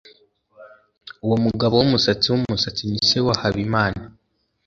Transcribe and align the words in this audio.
Uwo 1.25 1.35
mugabo 1.45 1.73
wumusatsi 1.77 2.27
wumusatsi 2.29 2.83
ni 2.89 3.01
se 3.09 3.19
wa 3.25 3.35
Habimana. 3.41 4.01